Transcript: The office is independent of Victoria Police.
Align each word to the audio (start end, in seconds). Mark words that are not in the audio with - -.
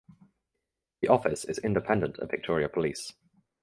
The 1.01 1.09
office 1.09 1.45
is 1.45 1.59
independent 1.59 2.17
of 2.17 2.31
Victoria 2.31 2.67
Police. 2.67 3.13